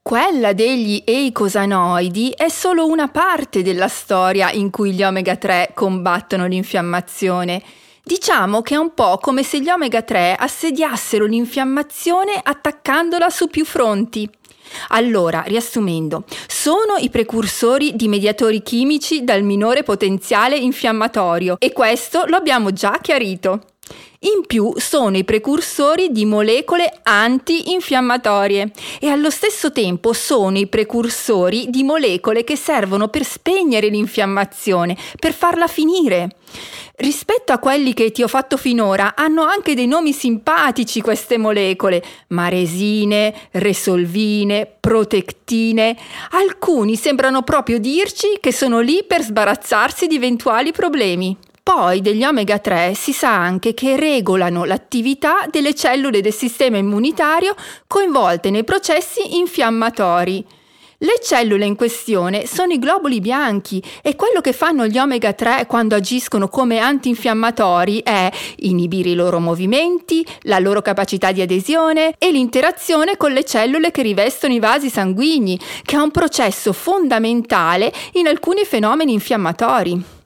Quella 0.00 0.54
degli 0.54 1.02
eicosanoidi 1.04 2.30
è 2.34 2.48
solo 2.48 2.86
una 2.86 3.08
parte 3.08 3.62
della 3.62 3.88
storia 3.88 4.50
in 4.50 4.70
cui 4.70 4.94
gli 4.94 5.02
omega 5.02 5.36
3 5.36 5.72
combattono 5.74 6.46
l'infiammazione. 6.46 7.62
Diciamo 8.08 8.62
che 8.62 8.72
è 8.72 8.78
un 8.78 8.94
po' 8.94 9.18
come 9.18 9.42
se 9.42 9.60
gli 9.60 9.68
omega 9.68 10.00
3 10.00 10.34
assediassero 10.34 11.26
l'infiammazione 11.26 12.40
attaccandola 12.42 13.28
su 13.28 13.48
più 13.48 13.66
fronti. 13.66 14.26
Allora, 14.88 15.42
riassumendo, 15.42 16.24
sono 16.46 16.96
i 16.98 17.10
precursori 17.10 17.96
di 17.96 18.08
mediatori 18.08 18.62
chimici 18.62 19.24
dal 19.24 19.42
minore 19.42 19.82
potenziale 19.82 20.56
infiammatorio 20.56 21.56
e 21.58 21.70
questo 21.74 22.24
lo 22.24 22.36
abbiamo 22.36 22.72
già 22.72 22.98
chiarito. 23.02 23.64
In 24.22 24.46
più 24.48 24.72
sono 24.78 25.16
i 25.16 25.22
precursori 25.22 26.10
di 26.10 26.24
molecole 26.24 26.92
antinfiammatorie 27.04 28.72
e 28.98 29.10
allo 29.10 29.30
stesso 29.30 29.70
tempo 29.70 30.12
sono 30.12 30.58
i 30.58 30.66
precursori 30.66 31.66
di 31.68 31.84
molecole 31.84 32.42
che 32.42 32.56
servono 32.56 33.06
per 33.06 33.22
spegnere 33.24 33.86
l'infiammazione, 33.86 34.96
per 35.20 35.32
farla 35.32 35.68
finire. 35.68 36.30
Rispetto 36.96 37.52
a 37.52 37.60
quelli 37.60 37.94
che 37.94 38.10
ti 38.10 38.24
ho 38.24 38.26
fatto 38.26 38.56
finora, 38.56 39.14
hanno 39.14 39.44
anche 39.44 39.76
dei 39.76 39.86
nomi 39.86 40.12
simpatici 40.12 41.00
queste 41.00 41.38
molecole: 41.38 42.02
maresine, 42.30 43.32
resolvine, 43.52 44.68
protectine. 44.80 45.96
Alcuni 46.30 46.96
sembrano 46.96 47.42
proprio 47.42 47.78
dirci 47.78 48.38
che 48.40 48.52
sono 48.52 48.80
lì 48.80 49.04
per 49.06 49.22
sbarazzarsi 49.22 50.08
di 50.08 50.16
eventuali 50.16 50.72
problemi. 50.72 51.36
Poi 51.70 52.00
degli 52.00 52.24
omega 52.24 52.58
3 52.58 52.94
si 52.94 53.12
sa 53.12 53.34
anche 53.34 53.74
che 53.74 53.94
regolano 53.98 54.64
l'attività 54.64 55.46
delle 55.50 55.74
cellule 55.74 56.22
del 56.22 56.32
sistema 56.32 56.78
immunitario 56.78 57.54
coinvolte 57.86 58.48
nei 58.48 58.64
processi 58.64 59.36
infiammatori. 59.36 60.42
Le 60.96 61.20
cellule 61.22 61.66
in 61.66 61.76
questione 61.76 62.46
sono 62.46 62.72
i 62.72 62.78
globuli 62.78 63.20
bianchi 63.20 63.82
e 64.00 64.16
quello 64.16 64.40
che 64.40 64.54
fanno 64.54 64.86
gli 64.86 64.96
omega 64.96 65.34
3 65.34 65.66
quando 65.66 65.94
agiscono 65.94 66.48
come 66.48 66.78
antinfiammatori 66.78 68.00
è 68.02 68.30
inibire 68.60 69.10
i 69.10 69.14
loro 69.14 69.38
movimenti, 69.38 70.26
la 70.44 70.58
loro 70.58 70.80
capacità 70.80 71.32
di 71.32 71.42
adesione 71.42 72.14
e 72.16 72.30
l'interazione 72.30 73.18
con 73.18 73.32
le 73.32 73.44
cellule 73.44 73.90
che 73.90 74.00
rivestono 74.00 74.54
i 74.54 74.58
vasi 74.58 74.88
sanguigni, 74.88 75.60
che 75.82 75.96
è 75.96 76.00
un 76.00 76.10
processo 76.12 76.72
fondamentale 76.72 77.92
in 78.12 78.26
alcuni 78.26 78.64
fenomeni 78.64 79.12
infiammatori. 79.12 80.16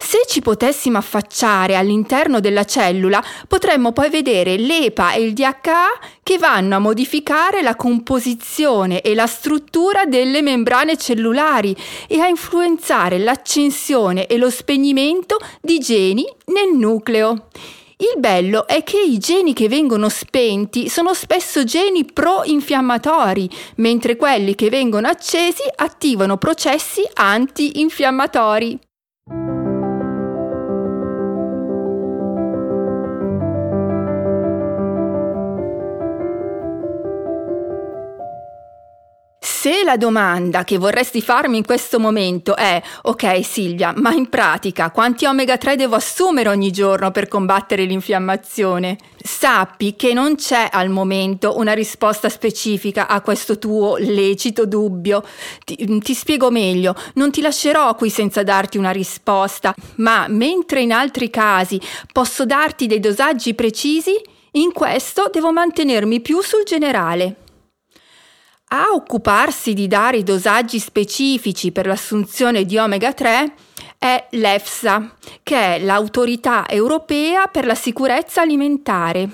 Se 0.00 0.20
ci 0.28 0.40
potessimo 0.40 0.96
affacciare 0.96 1.74
all'interno 1.74 2.38
della 2.38 2.64
cellula, 2.64 3.22
potremmo 3.48 3.92
poi 3.92 4.08
vedere 4.08 4.56
l'EPA 4.56 5.12
e 5.12 5.22
il 5.22 5.32
DHA 5.32 5.86
che 6.22 6.38
vanno 6.38 6.76
a 6.76 6.78
modificare 6.78 7.62
la 7.62 7.74
composizione 7.74 9.00
e 9.02 9.14
la 9.14 9.26
struttura 9.26 10.04
delle 10.04 10.40
membrane 10.40 10.96
cellulari 10.96 11.76
e 12.06 12.20
a 12.20 12.28
influenzare 12.28 13.18
l'accensione 13.18 14.26
e 14.26 14.38
lo 14.38 14.50
spegnimento 14.50 15.36
di 15.60 15.78
geni 15.80 16.24
nel 16.46 16.78
nucleo. 16.78 17.48
Il 17.96 18.20
bello 18.20 18.68
è 18.68 18.84
che 18.84 19.00
i 19.00 19.18
geni 19.18 19.52
che 19.52 19.68
vengono 19.68 20.08
spenti 20.08 20.88
sono 20.88 21.12
spesso 21.12 21.64
geni 21.64 22.04
pro-infiammatori, 22.04 23.50
mentre 23.76 24.14
quelli 24.14 24.54
che 24.54 24.70
vengono 24.70 25.08
accesi 25.08 25.62
attivano 25.74 26.36
processi 26.36 27.02
anti-infiammatori. 27.14 28.78
Se 39.60 39.82
la 39.82 39.96
domanda 39.96 40.62
che 40.62 40.78
vorresti 40.78 41.20
farmi 41.20 41.56
in 41.56 41.64
questo 41.64 41.98
momento 41.98 42.54
è 42.54 42.80
ok 43.02 43.44
Silvia, 43.44 43.92
ma 43.96 44.12
in 44.12 44.28
pratica 44.28 44.92
quanti 44.92 45.26
omega 45.26 45.58
3 45.58 45.74
devo 45.74 45.96
assumere 45.96 46.48
ogni 46.48 46.70
giorno 46.70 47.10
per 47.10 47.26
combattere 47.26 47.82
l'infiammazione? 47.82 48.96
Sappi 49.20 49.96
che 49.96 50.12
non 50.12 50.36
c'è 50.36 50.68
al 50.70 50.90
momento 50.90 51.58
una 51.58 51.72
risposta 51.72 52.28
specifica 52.28 53.08
a 53.08 53.20
questo 53.20 53.58
tuo 53.58 53.96
lecito 53.96 54.64
dubbio. 54.64 55.24
Ti, 55.64 55.98
ti 56.02 56.14
spiego 56.14 56.52
meglio, 56.52 56.94
non 57.14 57.32
ti 57.32 57.40
lascerò 57.40 57.96
qui 57.96 58.10
senza 58.10 58.44
darti 58.44 58.78
una 58.78 58.92
risposta, 58.92 59.74
ma 59.96 60.26
mentre 60.28 60.82
in 60.82 60.92
altri 60.92 61.30
casi 61.30 61.80
posso 62.12 62.46
darti 62.46 62.86
dei 62.86 63.00
dosaggi 63.00 63.54
precisi, 63.54 64.12
in 64.52 64.70
questo 64.70 65.28
devo 65.32 65.50
mantenermi 65.50 66.20
più 66.20 66.42
sul 66.42 66.62
generale. 66.62 67.38
A 68.70 68.88
occuparsi 68.92 69.72
di 69.72 69.86
dare 69.86 70.18
i 70.18 70.22
dosaggi 70.22 70.78
specifici 70.78 71.72
per 71.72 71.86
l'assunzione 71.86 72.66
di 72.66 72.76
omega 72.76 73.14
3 73.14 73.54
è 73.96 74.26
l'EFSA, 74.32 75.14
che 75.42 75.76
è 75.76 75.78
l'autorità 75.78 76.68
europea 76.68 77.46
per 77.46 77.64
la 77.64 77.74
sicurezza 77.74 78.42
alimentare. 78.42 79.26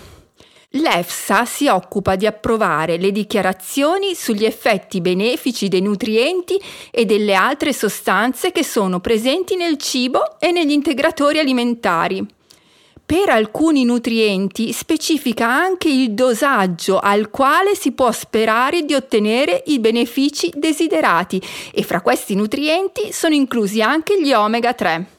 L'EFSA 0.68 1.46
si 1.46 1.66
occupa 1.66 2.14
di 2.14 2.26
approvare 2.26 2.96
le 2.96 3.10
dichiarazioni 3.10 4.14
sugli 4.14 4.44
effetti 4.44 5.00
benefici 5.00 5.66
dei 5.66 5.82
nutrienti 5.82 6.56
e 6.92 7.04
delle 7.04 7.34
altre 7.34 7.72
sostanze 7.72 8.52
che 8.52 8.62
sono 8.62 9.00
presenti 9.00 9.56
nel 9.56 9.78
cibo 9.78 10.38
e 10.38 10.52
negli 10.52 10.70
integratori 10.70 11.40
alimentari 11.40 12.24
per 13.06 13.28
alcuni 13.28 13.84
nutrienti 13.84 14.72
specifica 14.72 15.46
anche 15.46 15.88
il 15.88 16.12
dosaggio 16.12 16.98
al 16.98 17.28
quale 17.30 17.74
si 17.74 17.92
può 17.92 18.10
sperare 18.10 18.82
di 18.82 18.94
ottenere 18.94 19.62
i 19.66 19.78
benefici 19.78 20.50
desiderati 20.54 21.40
e 21.72 21.82
fra 21.82 22.00
questi 22.00 22.34
nutrienti 22.34 23.12
sono 23.12 23.34
inclusi 23.34 23.82
anche 23.82 24.20
gli 24.20 24.32
omega 24.32 24.72
3. 24.72 25.13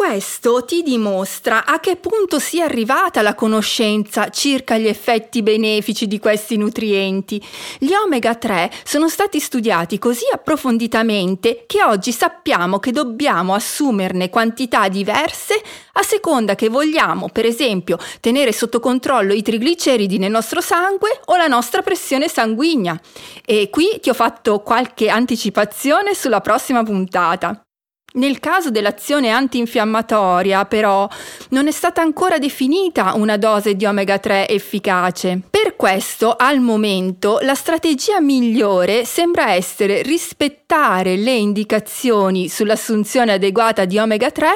Questo 0.00 0.64
ti 0.64 0.82
dimostra 0.82 1.66
a 1.66 1.78
che 1.78 1.96
punto 1.96 2.38
sia 2.38 2.64
arrivata 2.64 3.20
la 3.20 3.34
conoscenza 3.34 4.30
circa 4.30 4.78
gli 4.78 4.86
effetti 4.86 5.42
benefici 5.42 6.06
di 6.06 6.18
questi 6.18 6.56
nutrienti. 6.56 7.38
Gli 7.78 7.92
omega 7.92 8.34
3 8.34 8.72
sono 8.82 9.10
stati 9.10 9.38
studiati 9.38 9.98
così 9.98 10.24
approfonditamente 10.32 11.64
che 11.66 11.82
oggi 11.82 12.12
sappiamo 12.12 12.78
che 12.78 12.92
dobbiamo 12.92 13.52
assumerne 13.52 14.30
quantità 14.30 14.88
diverse 14.88 15.60
a 15.92 16.02
seconda 16.02 16.54
che 16.54 16.70
vogliamo, 16.70 17.28
per 17.28 17.44
esempio, 17.44 17.98
tenere 18.20 18.52
sotto 18.52 18.80
controllo 18.80 19.34
i 19.34 19.42
trigliceridi 19.42 20.16
nel 20.16 20.30
nostro 20.30 20.62
sangue 20.62 21.20
o 21.26 21.36
la 21.36 21.46
nostra 21.46 21.82
pressione 21.82 22.26
sanguigna. 22.26 22.98
E 23.44 23.68
qui 23.68 23.98
ti 24.00 24.08
ho 24.08 24.14
fatto 24.14 24.60
qualche 24.60 25.10
anticipazione 25.10 26.14
sulla 26.14 26.40
prossima 26.40 26.82
puntata. 26.82 27.62
Nel 28.12 28.40
caso 28.40 28.70
dell'azione 28.70 29.30
antinfiammatoria, 29.30 30.64
però, 30.64 31.08
non 31.50 31.68
è 31.68 31.70
stata 31.70 32.00
ancora 32.00 32.38
definita 32.38 33.14
una 33.14 33.36
dose 33.36 33.76
di 33.76 33.86
omega 33.86 34.18
3 34.18 34.48
efficace. 34.48 35.40
Per 35.48 35.76
questo, 35.76 36.34
al 36.36 36.58
momento, 36.58 37.38
la 37.42 37.54
strategia 37.54 38.20
migliore 38.20 39.04
sembra 39.04 39.52
essere 39.52 40.02
rispettare 40.02 41.16
le 41.16 41.34
indicazioni 41.34 42.48
sull'assunzione 42.48 43.34
adeguata 43.34 43.84
di 43.84 43.98
omega 43.98 44.30
3 44.30 44.48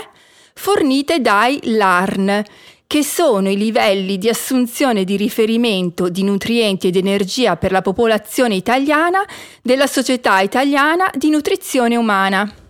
fornite 0.55 1.21
dai 1.21 1.59
LARN, 1.63 2.43
che 2.87 3.03
sono 3.05 3.49
i 3.51 3.57
livelli 3.57 4.19
di 4.19 4.29
assunzione 4.29 5.05
di 5.05 5.17
riferimento 5.17 6.09
di 6.09 6.23
nutrienti 6.23 6.89
ed 6.89 6.97
energia 6.97 7.57
per 7.57 7.73
la 7.73 7.83
popolazione 7.83 8.55
italiana 8.55 9.25
della 9.63 9.87
Società 9.87 10.41
Italiana 10.41 11.09
di 11.15 11.31
Nutrizione 11.31 11.97
Umana. 11.97 12.64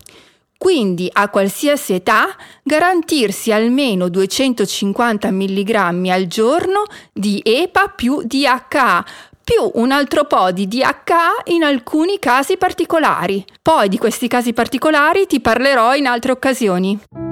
Quindi 0.57 1.09
a 1.11 1.29
qualsiasi 1.29 1.93
età 1.93 2.35
garantirsi 2.63 3.51
almeno 3.51 4.09
250 4.09 5.29
mg 5.31 5.75
al 6.09 6.25
giorno 6.27 6.83
di 7.13 7.41
EPA 7.43 7.93
più 7.95 8.21
DHA, 8.23 9.05
più 9.43 9.69
un 9.75 9.91
altro 9.91 10.25
po' 10.25 10.51
di 10.51 10.67
DHA 10.67 11.43
in 11.45 11.63
alcuni 11.63 12.17
casi 12.19 12.57
particolari. 12.57 13.45
Poi 13.61 13.89
di 13.89 13.97
questi 13.97 14.27
casi 14.27 14.53
particolari 14.53 15.27
ti 15.27 15.39
parlerò 15.39 15.93
in 15.95 16.07
altre 16.07 16.31
occasioni. 16.31 17.24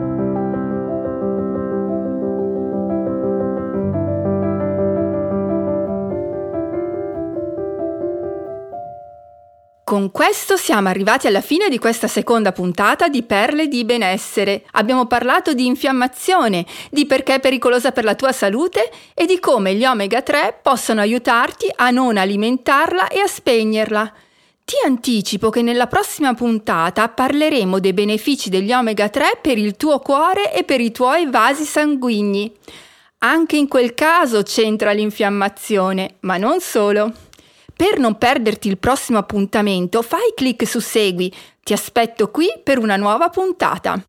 Con 9.94 10.10
questo 10.10 10.58
siamo 10.58 10.90
arrivati 10.90 11.28
alla 11.28 11.40
fine 11.40 11.70
di 11.70 11.78
questa 11.78 12.08
seconda 12.08 12.52
puntata 12.52 13.10
di 13.10 13.22
Perle 13.22 13.68
di 13.68 13.86
benessere. 13.86 14.64
Abbiamo 14.72 15.06
parlato 15.06 15.54
di 15.54 15.68
infiammazione, 15.68 16.66
di 16.90 17.06
perché 17.06 17.36
è 17.36 17.40
pericolosa 17.40 17.92
per 17.92 18.04
la 18.04 18.16
tua 18.16 18.32
salute 18.32 18.92
e 19.14 19.28
di 19.28 19.38
come 19.38 19.76
gli 19.76 19.86
omega 19.86 20.24
3 20.24 20.62
possono 20.64 21.02
aiutarti 21.02 21.72
a 21.76 21.92
non 21.92 22.18
alimentarla 22.18 23.08
e 23.08 23.20
a 23.20 23.28
spegnerla. 23.28 24.12
Ti 24.66 24.76
anticipo 24.84 25.52
che 25.52 25.62
nella 25.62 25.86
prossima 25.86 26.34
puntata 26.34 27.08
parleremo 27.10 27.78
dei 27.78 27.94
benefici 27.94 28.50
degli 28.50 28.74
omega 28.74 29.10
3 29.10 29.38
per 29.44 29.60
il 29.60 29.78
tuo 29.78 30.00
cuore 30.00 30.56
e 30.56 30.64
per 30.64 30.82
i 30.82 30.92
tuoi 30.92 31.30
vasi 31.30 31.66
sanguigni. 31.66 32.52
Anche 33.20 33.58
in 33.58 33.68
quel 33.68 33.94
caso 33.94 34.42
c'entra 34.42 34.92
l'infiammazione, 34.92 36.16
ma 36.22 36.38
non 36.38 36.62
solo. 36.62 37.14
Per 37.76 38.00
non 38.00 38.18
perderti 38.18 38.68
il 38.68 38.78
prossimo 38.78 39.18
appuntamento, 39.18 40.02
fai 40.02 40.34
clic 40.36 40.68
su 40.68 40.80
Segui. 40.80 41.34
Ti 41.62 41.74
aspetto 41.74 42.30
qui 42.30 42.48
per 42.64 42.78
una 42.78 42.96
nuova 42.96 43.30
puntata. 43.30 44.02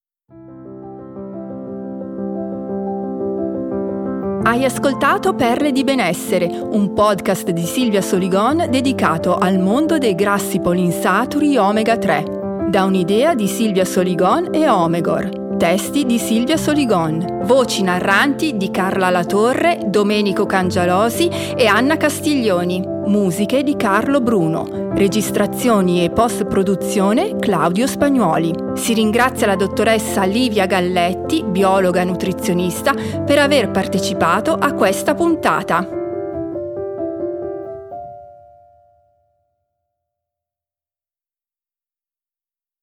Hai 4.46 4.62
ascoltato 4.66 5.34
Perle 5.34 5.72
di 5.72 5.84
benessere, 5.84 6.46
un 6.46 6.92
podcast 6.92 7.48
di 7.48 7.64
Silvia 7.64 8.02
Soligon 8.02 8.66
dedicato 8.68 9.38
al 9.38 9.58
mondo 9.58 9.96
dei 9.96 10.14
grassi 10.14 10.60
polinsaturi 10.60 11.56
omega 11.56 11.96
3, 11.96 12.68
da 12.68 12.84
un'idea 12.84 13.34
di 13.34 13.48
Silvia 13.48 13.86
Soligon 13.86 14.50
e 14.52 14.68
Omegor. 14.68 15.43
Testi 15.56 16.04
di 16.04 16.18
Silvia 16.18 16.56
Soligon. 16.56 17.42
Voci 17.44 17.82
narranti 17.82 18.56
di 18.56 18.70
Carla 18.70 19.08
Latorre, 19.08 19.78
Domenico 19.86 20.46
Cangialosi 20.46 21.28
e 21.56 21.66
Anna 21.66 21.96
Castiglioni. 21.96 22.82
Musiche 23.06 23.62
di 23.62 23.76
Carlo 23.76 24.20
Bruno. 24.20 24.90
Registrazioni 24.94 26.04
e 26.04 26.10
post-produzione 26.10 27.36
Claudio 27.38 27.86
Spagnuoli. 27.86 28.52
Si 28.74 28.94
ringrazia 28.94 29.46
la 29.46 29.56
dottoressa 29.56 30.24
Livia 30.24 30.66
Galletti, 30.66 31.44
biologa 31.44 32.02
nutrizionista, 32.02 32.92
per 33.24 33.38
aver 33.38 33.70
partecipato 33.70 34.52
a 34.52 34.72
questa 34.72 35.14
puntata. 35.14 36.03